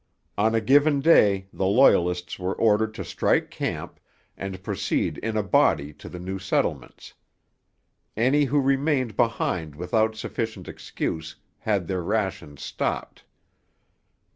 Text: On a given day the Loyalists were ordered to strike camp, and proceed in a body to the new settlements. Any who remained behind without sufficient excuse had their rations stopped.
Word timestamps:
On 0.35 0.55
a 0.55 0.61
given 0.61 0.99
day 0.99 1.45
the 1.53 1.67
Loyalists 1.67 2.39
were 2.39 2.55
ordered 2.55 2.95
to 2.95 3.05
strike 3.05 3.51
camp, 3.51 3.99
and 4.35 4.63
proceed 4.63 5.19
in 5.19 5.37
a 5.37 5.43
body 5.43 5.93
to 5.93 6.09
the 6.09 6.17
new 6.17 6.39
settlements. 6.39 7.13
Any 8.17 8.45
who 8.45 8.59
remained 8.59 9.15
behind 9.15 9.75
without 9.75 10.15
sufficient 10.15 10.67
excuse 10.67 11.35
had 11.59 11.85
their 11.85 12.01
rations 12.01 12.63
stopped. 12.63 13.25